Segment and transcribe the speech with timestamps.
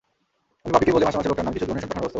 [0.63, 2.09] আমি বাপীকে বলে মাসে মাসে লোকটার নামে কিছু ডোনেশন পাঠানোর ব্যবস্থা করব।